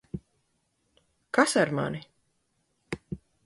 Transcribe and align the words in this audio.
Kas 1.39 1.53
ar 1.63 1.69
mani? 1.81 2.01